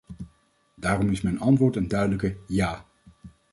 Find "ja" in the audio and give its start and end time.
2.47-2.85